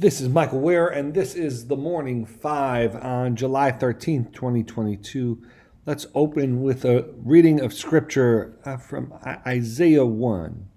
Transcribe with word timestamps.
This 0.00 0.20
is 0.20 0.28
Michael 0.28 0.60
Wear, 0.60 0.86
and 0.86 1.12
this 1.12 1.34
is 1.34 1.66
the 1.66 1.76
Morning 1.76 2.24
Five 2.24 2.94
on 2.94 3.34
July 3.34 3.72
13th, 3.72 4.32
2022. 4.32 5.42
Let's 5.86 6.06
open 6.14 6.62
with 6.62 6.84
a 6.84 7.12
reading 7.16 7.60
of 7.60 7.74
Scripture 7.74 8.56
uh, 8.64 8.76
from 8.76 9.12
Isaiah 9.44 10.06
1. 10.06 10.68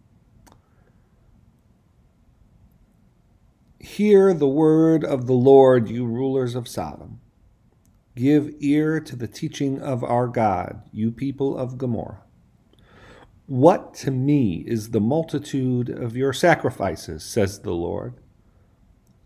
Hear 3.80 4.34
the 4.34 4.48
word 4.48 5.04
of 5.04 5.28
the 5.28 5.34
Lord, 5.34 5.88
you 5.88 6.08
rulers 6.08 6.56
of 6.56 6.68
Sodom. 6.68 7.20
Give 8.16 8.52
ear 8.60 9.00
to 9.02 9.16
the 9.16 9.28
teaching 9.28 9.80
of 9.80 10.04
our 10.04 10.28
God, 10.28 10.82
you 10.92 11.12
people 11.12 11.56
of 11.56 11.78
Gomorrah. 11.78 12.24
What 13.46 13.94
to 13.98 14.10
me 14.10 14.64
is 14.66 14.90
the 14.90 15.00
multitude 15.00 15.90
of 15.90 16.18
your 16.18 16.34
sacrifices, 16.34 17.24
says 17.24 17.60
the 17.60 17.76
Lord? 17.76 18.16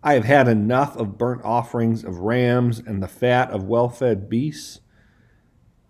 I 0.06 0.14
have 0.14 0.26
had 0.26 0.48
enough 0.48 0.96
of 0.98 1.18
burnt 1.18 1.44
offerings 1.44 2.04
of 2.04 2.20
rams 2.20 2.78
and 2.78 3.02
the 3.02 3.08
fat 3.08 3.50
of 3.50 3.64
well 3.64 3.90
fed 3.90 4.30
beasts. 4.30 4.82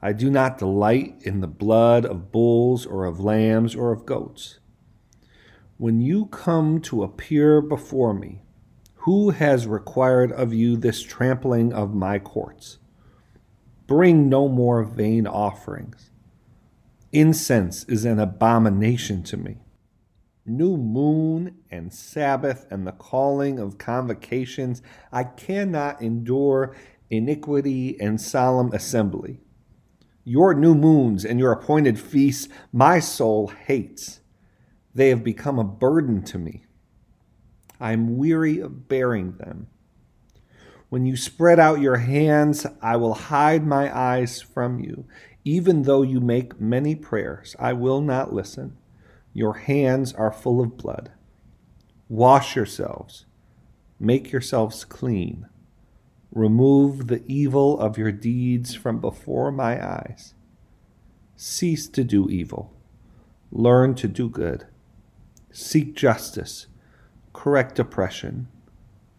I 0.02 0.14
do 0.14 0.32
not 0.32 0.58
delight 0.58 1.18
in 1.23 1.42
the 1.42 1.48
blood 1.48 2.06
of 2.06 2.32
bulls 2.32 2.86
or 2.86 3.04
of 3.04 3.20
lambs 3.20 3.76
or 3.76 3.92
of 3.92 4.06
goats. 4.06 4.59
When 5.78 6.00
you 6.00 6.28
come 6.28 6.80
to 6.84 7.04
appear 7.04 7.59
before 7.59 8.14
me, 8.14 8.44
who 9.00 9.32
has 9.32 9.68
required 9.68 10.32
of 10.32 10.54
you 10.54 10.78
this 10.78 11.02
trampling 11.02 11.73
of 11.73 11.94
my 11.94 12.18
courts? 12.18 12.78
Bring 13.86 14.30
no 14.30 14.48
more 14.48 14.86
vain 14.86 15.28
offerings. 15.28 16.09
Incense 17.12 17.84
is 17.84 18.06
an 18.06 18.20
abomination 18.22 19.23
to 19.23 19.36
me 19.36 19.65
new 20.45 20.77
moon 20.77 21.58
and 21.72 21.91
Sabbath 21.91 22.67
and 22.70 22.86
the 22.86 22.91
calling 22.91 23.59
of 23.59 23.77
convocations. 23.77 24.81
I 25.12 25.23
cannot 25.23 26.02
endure 26.02 26.76
iniquity 27.09 28.00
and 28.00 28.20
solemn 28.20 28.72
assembly. 28.73 29.39
Your 30.23 30.53
new 30.53 30.75
moons 30.75 31.23
and 31.25 31.39
your 31.39 31.52
appointed 31.52 32.00
feasts 32.00 32.52
my 32.72 33.00
soul 33.00 33.47
hates. 33.47 34.22
They 34.94 35.09
have 35.09 35.23
become 35.23 35.59
a 35.59 35.64
burden 35.64 36.23
to 36.23 36.38
me. 36.38 36.64
I 37.80 37.92
am 37.92 38.17
weary 38.17 38.59
of 38.59 38.88
bearing 38.88 39.38
them. 39.38 39.67
When 40.89 41.05
you 41.05 41.17
spread 41.17 41.59
out 41.59 41.81
your 41.81 41.98
hands, 41.98 42.66
I 42.81 42.95
will 42.95 43.16
hide 43.16 43.66
my 43.66 43.95
eyes 43.95 44.42
from 44.42 44.80
you. 44.80 45.05
Even 45.44 45.83
though 45.83 46.02
you 46.02 46.20
make 46.20 46.59
many 46.59 46.95
prayers, 46.95 47.55
I 47.59 47.73
will 47.73 48.02
not 48.02 48.33
listen. 48.33 48.77
Your 49.36 49.55
hands 49.55 50.14
are 50.14 50.31
full 50.31 50.61
of 50.61 50.78
blood. 50.78 51.11
Wash 52.08 52.55
yourselves, 52.55 53.25
make 54.00 54.31
yourselves 54.31 54.86
clean. 54.86 55.50
Remove 56.31 57.08
the 57.08 57.22
evil 57.27 57.77
of 57.77 57.97
your 57.97 58.14
deeds 58.14 58.75
from 58.75 59.02
before 59.02 59.52
my 59.52 59.86
eyes. 59.86 60.36
Cease 61.36 61.89
to 61.89 62.05
do 62.05 62.30
evil. 62.30 62.72
Learn 63.52 63.94
to 63.95 64.08
do 64.08 64.30
good. 64.30 64.67
Seek 65.52 65.95
justice. 65.95 66.67
Correct 67.33 67.77
oppression. 67.77 68.47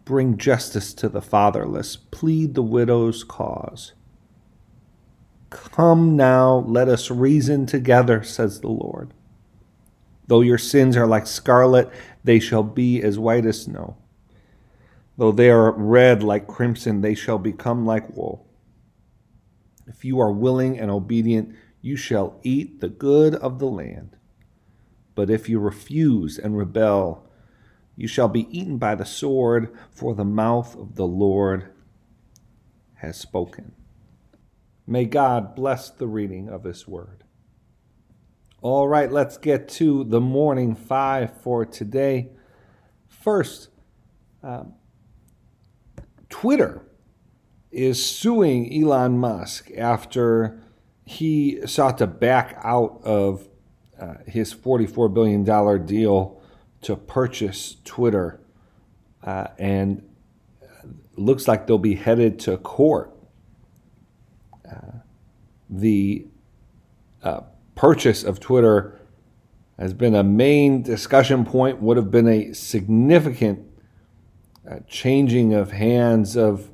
Bring 0.03 0.35
justice 0.35 0.95
to 0.95 1.09
the 1.09 1.21
fatherless. 1.21 1.95
Plead 1.95 2.55
the 2.55 2.63
widow's 2.63 3.23
cause. 3.23 3.93
Come 5.51 6.15
now, 6.15 6.65
let 6.67 6.89
us 6.89 7.11
reason 7.11 7.67
together, 7.67 8.23
says 8.23 8.61
the 8.61 8.69
Lord. 8.69 9.13
Though 10.27 10.41
your 10.41 10.57
sins 10.57 10.97
are 10.97 11.07
like 11.07 11.25
scarlet, 11.25 11.89
they 12.23 12.39
shall 12.39 12.63
be 12.63 13.01
as 13.01 13.17
white 13.17 13.45
as 13.45 13.63
snow. 13.63 13.97
Though 15.17 15.31
they 15.31 15.49
are 15.49 15.71
red 15.71 16.21
like 16.21 16.47
crimson, 16.47 17.01
they 17.01 17.15
shall 17.15 17.39
become 17.39 17.85
like 17.85 18.15
wool. 18.15 18.45
If 19.87 20.03
you 20.03 20.19
are 20.19 20.31
willing 20.31 20.77
and 20.77 20.91
obedient, 20.91 21.55
you 21.81 21.95
shall 21.95 22.39
eat 22.43 22.81
the 22.81 22.89
good 22.89 23.35
of 23.35 23.59
the 23.59 23.67
land. 23.67 24.17
But 25.15 25.29
if 25.29 25.49
you 25.49 25.59
refuse 25.59 26.37
and 26.37 26.57
rebel, 26.57 27.25
you 27.95 28.07
shall 28.07 28.27
be 28.27 28.47
eaten 28.55 28.77
by 28.77 28.93
the 28.95 29.05
sword, 29.05 29.75
for 29.89 30.13
the 30.13 30.25
mouth 30.25 30.75
of 30.75 30.95
the 30.95 31.07
Lord 31.07 31.71
has 32.95 33.17
spoken. 33.17 33.71
May 34.85 35.05
God 35.05 35.55
bless 35.55 35.89
the 35.89 36.07
reading 36.07 36.49
of 36.49 36.63
His 36.63 36.87
word. 36.87 37.23
All 38.63 38.87
right, 38.87 39.11
let's 39.11 39.37
get 39.37 39.69
to 39.69 40.03
the 40.03 40.19
morning 40.19 40.73
five 40.73 41.41
for 41.41 41.63
today. 41.63 42.29
First, 43.07 43.69
um, 44.41 44.73
Twitter 46.27 46.81
is 47.71 48.03
suing 48.03 48.73
Elon 48.73 49.19
Musk 49.19 49.69
after 49.77 50.59
he 51.05 51.65
sought 51.67 51.99
to 51.99 52.07
back 52.07 52.59
out 52.63 52.99
of 53.03 53.47
uh, 53.99 54.15
his 54.25 54.55
$44 54.55 55.13
billion 55.13 55.43
deal 55.85 56.41
to 56.81 56.95
purchase 56.95 57.77
Twitter. 57.85 58.41
Uh, 59.23 59.47
and 59.59 60.01
looks 61.15 61.47
like 61.47 61.67
they'll 61.67 61.77
be 61.77 61.95
headed 61.95 62.39
to 62.39 62.57
court. 62.57 63.15
Uh, 64.67 64.99
the 65.69 66.25
uh, 67.21 67.41
purchase 67.77 68.23
of 68.23 68.39
Twitter 68.39 68.99
has 69.79 69.93
been 69.93 70.15
a 70.15 70.23
main 70.23 70.81
discussion 70.81 71.45
point, 71.45 71.79
would 71.79 71.95
have 71.95 72.09
been 72.09 72.27
a 72.27 72.51
significant 72.51 73.63
uh, 74.69 74.79
changing 74.87 75.53
of 75.53 75.71
hands 75.71 76.35
of 76.35 76.71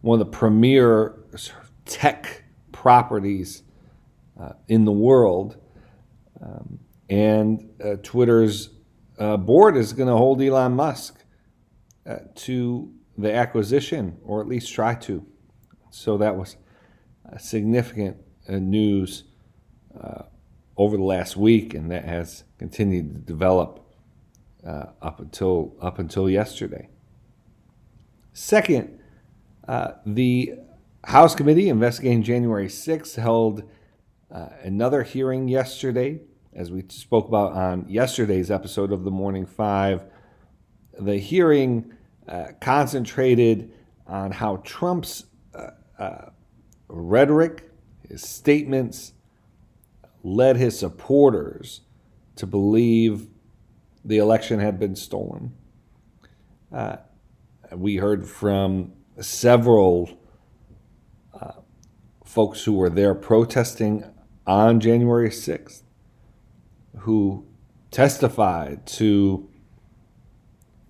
one 0.00 0.20
of 0.20 0.26
the 0.26 0.36
premier 0.36 1.14
tech 1.86 2.42
properties 2.72 3.62
uh, 4.38 4.52
in 4.66 4.84
the 4.84 4.92
world. 4.92 5.56
Um, 6.44 6.80
and 7.08 7.70
uh, 7.82 7.96
Twitter's 8.02 8.70
uh, 9.18 9.36
board 9.36 9.76
is 9.76 9.92
going 9.92 10.08
to 10.08 10.16
hold 10.16 10.42
Elon 10.42 10.74
Musk 10.74 11.22
uh, 12.04 12.16
to 12.34 12.92
the 13.16 13.32
acquisition, 13.32 14.18
or 14.24 14.40
at 14.40 14.48
least 14.48 14.74
try 14.74 14.96
to. 14.96 15.24
So 15.90 16.18
that 16.18 16.36
was 16.36 16.56
significant 17.38 18.16
uh, 18.48 18.56
news 18.56 19.24
over 20.82 20.96
the 20.96 21.02
last 21.02 21.36
week, 21.36 21.74
and 21.74 21.90
that 21.90 22.04
has 22.04 22.44
continued 22.58 23.14
to 23.14 23.20
develop 23.20 23.86
uh, 24.66 24.86
up 25.00 25.20
until 25.20 25.74
up 25.80 25.98
until 25.98 26.28
yesterday. 26.28 26.88
Second, 28.32 28.98
uh, 29.68 29.92
the 30.04 30.54
House 31.04 31.34
Committee 31.34 31.68
investigating 31.68 32.22
January 32.22 32.66
6th 32.68 33.16
held 33.16 33.62
uh, 34.30 34.48
another 34.62 35.02
hearing 35.02 35.48
yesterday, 35.48 36.20
as 36.52 36.70
we 36.70 36.84
spoke 36.88 37.28
about 37.28 37.52
on 37.52 37.86
yesterday's 37.88 38.50
episode 38.50 38.92
of 38.92 39.04
the 39.04 39.10
Morning 39.10 39.46
Five. 39.46 40.04
The 40.98 41.16
hearing 41.16 41.92
uh, 42.28 42.48
concentrated 42.60 43.72
on 44.06 44.32
how 44.32 44.56
Trump's 44.58 45.24
uh, 45.54 45.70
uh, 45.98 46.30
rhetoric, 46.88 47.70
his 48.08 48.22
statements, 48.22 49.12
led 50.22 50.56
his 50.56 50.78
supporters 50.78 51.82
to 52.36 52.46
believe 52.46 53.28
the 54.04 54.18
election 54.18 54.60
had 54.60 54.78
been 54.78 54.96
stolen. 54.96 55.52
Uh, 56.72 56.96
we 57.72 57.96
heard 57.96 58.26
from 58.26 58.92
several 59.20 60.18
uh, 61.38 61.52
folks 62.24 62.64
who 62.64 62.72
were 62.72 62.90
there 62.90 63.14
protesting 63.14 64.04
on 64.46 64.80
January 64.80 65.28
6th 65.28 65.82
who 67.00 67.46
testified 67.90 68.86
to 68.86 69.48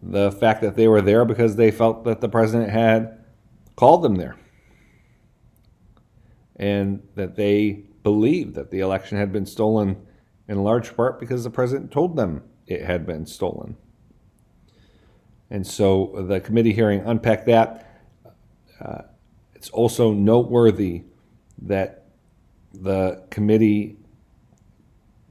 the 0.02 0.32
fact 0.32 0.60
that 0.62 0.76
they 0.76 0.88
were 0.88 1.00
there 1.00 1.24
because 1.24 1.56
they 1.56 1.70
felt 1.70 2.04
that 2.04 2.20
the 2.20 2.28
president 2.28 2.70
had 2.70 3.24
called 3.76 4.02
them 4.02 4.16
there 4.16 4.36
and 6.56 7.02
that 7.14 7.36
they 7.36 7.84
believed 8.02 8.54
that 8.54 8.70
the 8.70 8.80
election 8.80 9.18
had 9.18 9.32
been 9.32 9.46
stolen 9.46 10.06
in 10.48 10.62
large 10.62 10.96
part 10.96 11.20
because 11.20 11.44
the 11.44 11.50
president 11.50 11.90
told 11.90 12.16
them 12.16 12.42
it 12.66 12.82
had 12.82 13.06
been 13.06 13.26
stolen. 13.26 13.76
And 15.50 15.66
so 15.66 16.24
the 16.28 16.40
committee 16.40 16.72
hearing 16.72 17.00
unpacked 17.00 17.46
that. 17.46 18.02
Uh, 18.80 19.02
it's 19.54 19.68
also 19.70 20.12
noteworthy 20.12 21.04
that 21.62 22.06
the 22.72 23.22
committee 23.30 23.96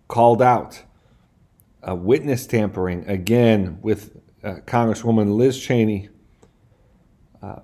called 0.07 0.41
out 0.41 0.83
a 1.83 1.95
witness 1.95 2.45
tampering 2.45 3.07
again 3.09 3.79
with 3.81 4.15
uh, 4.43 4.55
Congresswoman 4.65 5.35
Liz 5.35 5.59
Cheney, 5.59 6.09
uh, 7.41 7.59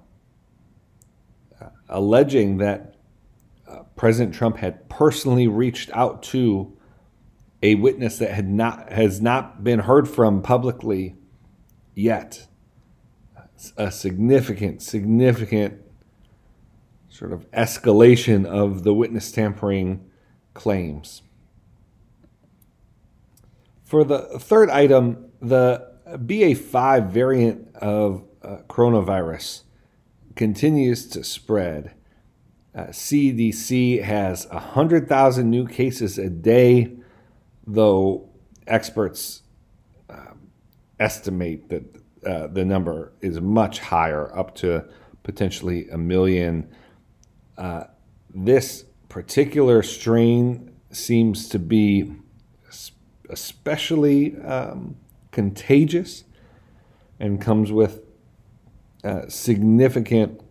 alleging 1.90 2.58
that 2.58 2.97
President 3.96 4.34
Trump 4.34 4.58
had 4.58 4.90
personally 4.90 5.48
reached 5.48 5.90
out 5.94 6.24
to 6.24 6.78
a 7.62 7.76
witness 7.76 8.20
that 8.20 8.32
had 8.32 8.48
not 8.48 8.92
has 8.92 9.22
not 9.22 9.64
been 9.64 9.80
heard 9.80 10.08
from 10.08 10.42
publicly 10.42 11.16
yet 11.96 12.48
a 13.76 13.92
significant, 13.92 14.82
significant 14.82 15.82
sort 17.10 17.34
of 17.34 17.50
escalation 17.52 18.46
of 18.46 18.84
the 18.84 18.94
witness 18.94 19.32
tampering 19.32 20.08
claims. 20.54 21.24
For 23.84 24.04
the 24.04 24.38
third 24.38 24.70
item, 24.70 25.32
the 25.42 25.94
BA5 26.08 27.10
variant 27.10 27.76
of 27.78 28.24
uh, 28.44 28.58
coronavirus 28.70 29.64
continues 30.36 31.08
to 31.08 31.24
spread. 31.24 31.94
Uh, 32.78 32.86
CDC 32.90 34.04
has 34.04 34.46
100,000 34.50 35.50
new 35.50 35.68
cases 35.68 36.20
a 36.20 36.30
day, 36.30 36.96
though 37.66 38.30
experts 38.68 39.42
uh, 40.12 40.34
estimate 41.00 41.70
that 41.70 41.84
uh, 42.24 42.46
the 42.46 42.64
number 42.64 43.14
is 43.20 43.42
much 43.42 43.80
higher, 43.80 44.32
up 44.38 44.54
to 44.54 44.86
potentially 45.24 45.90
a 45.90 45.98
million. 45.98 46.70
Uh, 47.58 47.86
this 48.36 48.86
particular 49.10 49.82
strain 49.82 50.72
seems 50.92 51.50
to 51.50 51.58
be 51.58 52.14
especially 53.30 54.38
um, 54.42 54.96
contagious 55.32 56.26
and 57.20 57.42
comes 57.42 57.72
with 57.72 58.02
uh, 59.04 59.28
significant 59.28 60.42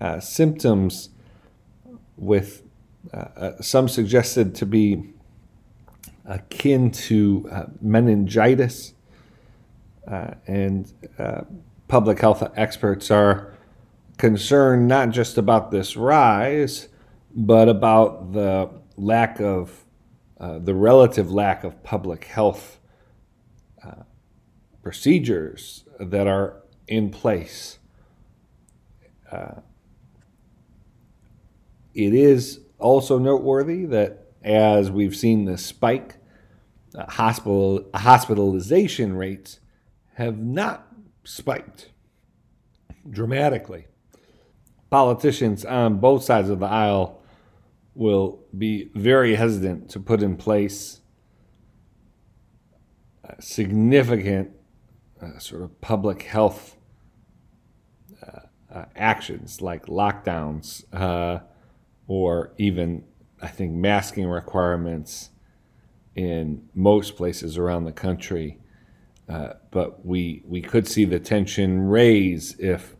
uh, 0.00 0.20
symptoms, 0.20 1.10
with 2.18 2.62
uh, 3.12 3.16
uh, 3.16 3.62
some 3.62 3.88
suggested 3.88 4.54
to 4.56 4.66
be 4.66 5.14
akin 6.26 6.90
to 6.90 7.48
uh, 7.50 7.64
meningitis. 7.80 8.94
and 10.46 10.92
public 11.86 12.18
health 12.20 12.42
experts 12.54 13.10
are 13.10 13.54
concerned 14.18 14.88
not 14.88 15.10
just 15.10 15.38
about 15.38 15.70
this 15.70 15.96
rise, 15.96 16.88
but 17.34 17.68
about 17.68 18.32
the 18.32 18.68
lack 18.96 19.40
of 19.40 19.84
uh, 20.40 20.58
the 20.58 20.74
relative 20.74 21.30
lack 21.30 21.64
of 21.64 21.82
public 21.82 22.24
health 22.24 22.78
uh, 23.82 24.02
procedures 24.82 25.84
that 25.98 26.26
are 26.26 26.62
in 26.86 27.10
place. 27.10 27.78
Uh, 29.30 29.60
it 31.94 32.14
is 32.14 32.60
also 32.78 33.18
noteworthy 33.18 33.84
that 33.86 34.26
as 34.42 34.90
we've 34.90 35.16
seen 35.16 35.44
the 35.44 35.58
spike, 35.58 36.16
uh, 36.94 37.04
hospital 37.10 37.88
hospitalization 37.94 39.16
rates 39.16 39.60
have 40.14 40.38
not 40.38 40.86
spiked 41.24 41.90
dramatically. 43.10 43.86
Politicians 44.90 45.64
on 45.64 45.98
both 45.98 46.24
sides 46.24 46.48
of 46.48 46.60
the 46.60 46.66
aisle 46.66 47.20
will 47.94 48.40
be 48.56 48.90
very 48.94 49.34
hesitant 49.34 49.90
to 49.90 50.00
put 50.00 50.22
in 50.22 50.36
place 50.36 51.00
significant 53.40 54.50
uh, 55.20 55.38
sort 55.38 55.62
of 55.62 55.80
public 55.80 56.22
health 56.22 56.76
uh, 58.22 58.40
uh, 58.72 58.84
actions 58.96 59.60
like 59.60 59.86
lockdowns 59.86 60.84
uh, 60.92 61.40
or 62.08 62.52
even, 62.56 63.04
I 63.40 63.46
think, 63.46 63.74
masking 63.74 64.26
requirements 64.26 65.30
in 66.16 66.68
most 66.74 67.14
places 67.16 67.56
around 67.56 67.84
the 67.84 67.92
country. 67.92 68.58
Uh, 69.28 69.52
but 69.70 70.04
we 70.04 70.42
we 70.46 70.60
could 70.62 70.88
see 70.88 71.04
the 71.04 71.20
tension 71.20 71.86
raise 71.86 72.58
if 72.58 72.96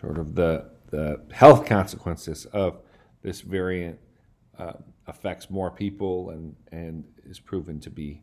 sort 0.00 0.18
of 0.18 0.34
the 0.34 0.70
the 0.90 1.20
health 1.30 1.66
consequences 1.66 2.46
of 2.46 2.80
this 3.22 3.42
variant 3.42 3.98
uh, 4.58 4.72
affects 5.06 5.50
more 5.50 5.70
people 5.70 6.30
and 6.30 6.56
and 6.72 7.04
is 7.24 7.38
proven 7.38 7.78
to 7.80 7.90
be 7.90 8.22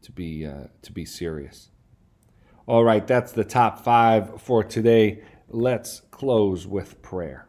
to 0.00 0.10
be 0.10 0.46
uh, 0.46 0.64
to 0.80 0.92
be 0.92 1.04
serious. 1.04 1.68
All 2.66 2.84
right, 2.84 3.06
that's 3.06 3.32
the 3.32 3.44
top 3.44 3.84
five 3.84 4.40
for 4.40 4.64
today. 4.64 5.22
Let's 5.48 6.00
close 6.10 6.66
with 6.66 7.02
prayer. 7.02 7.48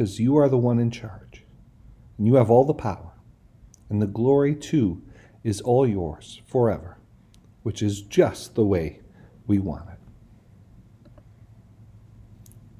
because 0.00 0.18
you 0.18 0.34
are 0.38 0.48
the 0.48 0.56
one 0.56 0.78
in 0.78 0.90
charge, 0.90 1.44
and 2.16 2.26
you 2.26 2.36
have 2.36 2.50
all 2.50 2.64
the 2.64 2.72
power, 2.72 3.12
and 3.90 4.00
the 4.00 4.06
glory 4.06 4.54
too 4.54 5.02
is 5.44 5.60
all 5.60 5.86
yours 5.86 6.40
forever, 6.46 6.96
which 7.64 7.82
is 7.82 8.00
just 8.00 8.54
the 8.54 8.64
way 8.64 9.00
we 9.46 9.58
want 9.58 9.86
it. 9.90 11.20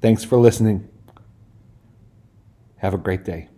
Thanks 0.01 0.23
for 0.23 0.39
listening. 0.39 0.89
Have 2.77 2.95
a 2.95 2.97
great 2.97 3.23
day. 3.23 3.50